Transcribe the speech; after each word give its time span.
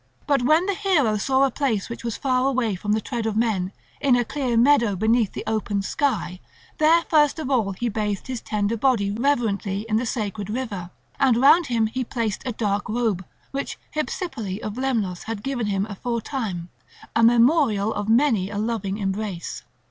But 0.25 0.41
when 0.41 0.65
the 0.65 0.73
hero 0.73 1.17
saw 1.17 1.43
a 1.43 1.51
place 1.51 1.87
which 1.87 2.03
was 2.03 2.17
far 2.17 2.47
away 2.49 2.73
from 2.73 2.93
the 2.93 3.01
tread 3.01 3.27
of 3.27 3.37
men, 3.37 3.71
in 3.99 4.15
a 4.15 4.25
clear 4.25 4.57
meadow 4.57 4.95
beneath 4.95 5.33
the 5.33 5.43
open 5.45 5.83
sky, 5.83 6.39
there 6.79 7.03
first 7.03 7.37
of 7.37 7.51
all 7.51 7.73
he 7.73 7.87
bathed 7.87 8.25
his 8.25 8.41
tender 8.41 8.75
body 8.75 9.11
reverently 9.11 9.85
in 9.87 9.97
the 9.97 10.05
sacred 10.07 10.49
river; 10.49 10.89
and 11.19 11.37
round 11.37 11.67
him 11.67 11.85
he 11.85 12.03
placed 12.03 12.41
a 12.47 12.51
dark 12.51 12.89
robe, 12.89 13.23
which 13.51 13.77
Hypsipyle 13.95 14.63
of 14.63 14.73
Lemnos 14.75 15.25
had 15.25 15.43
given 15.43 15.67
him 15.67 15.85
aforetime, 15.85 16.69
a 17.15 17.21
memorial 17.21 17.93
of 17.93 18.09
many 18.09 18.49
a 18.49 18.57
loving 18.57 18.97
embrace. 18.97 19.61